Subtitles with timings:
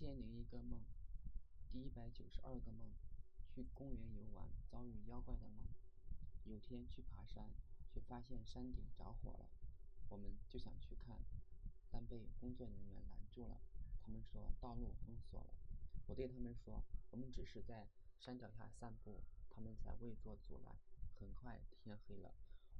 [0.00, 0.80] 千零一个梦，
[1.70, 2.88] 第一百九十二个梦，
[3.50, 5.68] 去公园游玩遭遇妖怪的梦。
[6.46, 7.50] 有天去爬山，
[7.92, 9.46] 却发现山顶着火了，
[10.08, 11.20] 我们就想去看，
[11.90, 13.60] 但被工作人员拦住了。
[14.00, 15.54] 他们说道路封锁了。
[16.06, 17.86] 我对他们说，我们只是在
[18.18, 19.20] 山脚下散步，
[19.50, 20.74] 他们才未作阻拦。
[21.18, 22.34] 很快天黑了，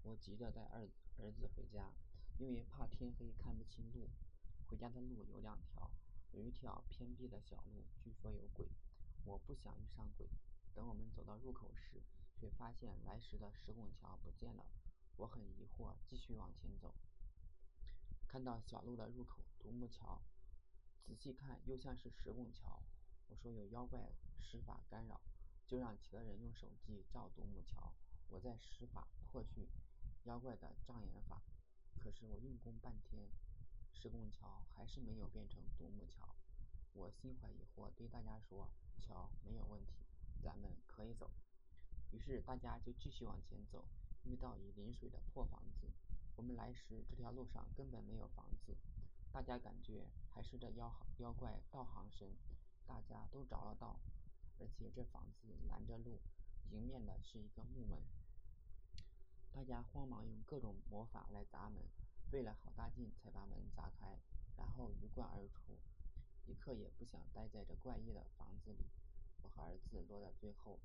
[0.05, 1.93] 我急着带儿儿子回家，
[2.39, 4.09] 因为怕天黑看不清路。
[4.67, 5.91] 回家的路有两条。
[6.33, 8.69] 有一条偏僻的小路，据说有鬼，
[9.25, 10.29] 我不想遇上鬼。
[10.73, 12.01] 等我们走到入口时，
[12.37, 14.65] 却发现来时的石拱桥不见了。
[15.17, 16.95] 我很疑惑，继续往前走。
[18.29, 20.23] 看到小路的入口独木桥，
[21.03, 22.81] 仔细看又像是石拱桥。
[23.29, 25.21] 我说有妖怪施法干扰，
[25.67, 27.93] 就让其他人用手机照独木桥，
[28.29, 29.69] 我在施法破去
[30.25, 31.43] 妖怪的障眼法。
[31.99, 33.29] 可是我用功半天。
[34.01, 36.35] 石拱桥还是没有变成独木桥，
[36.95, 38.67] 我心怀疑惑，对大家说
[38.99, 39.93] ：“桥没有问题，
[40.43, 41.31] 咱们可以走。”
[42.11, 43.85] 于是大家就继续往前走，
[44.25, 45.87] 遇到已临水的破房子。
[46.35, 48.75] 我们来时这条路上根本没有房子，
[49.35, 52.31] 大家感觉还是这妖妖怪道行深，
[52.87, 54.01] 大家都着了道。
[54.59, 56.19] 而且这房子拦着路，
[56.71, 57.99] 迎面的是一个木门，
[59.53, 61.83] 大家慌忙用各种魔法来砸门。
[62.31, 64.17] 费了好大劲才把门砸开，
[64.57, 65.77] 然后鱼贯而出，
[66.47, 68.87] 一刻也不想待在这怪异的房子里。
[69.43, 70.79] 我和儿子落在最后，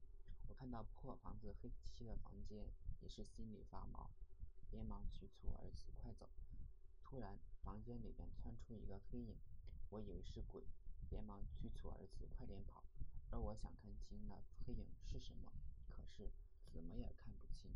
[0.47, 2.65] 我看到破房子黑漆漆的房间，
[2.99, 4.09] 也是心里发毛，
[4.71, 6.27] 连忙催促儿子快走。
[7.03, 9.37] 突然，房间里边窜出一个黑影，
[9.91, 10.63] 我以为是鬼，
[11.11, 12.83] 连忙催促儿子快点跑。
[13.29, 14.35] 而我想看清那
[14.65, 15.51] 黑影是什么，
[15.87, 16.27] 可是
[16.73, 17.69] 怎么也看不清。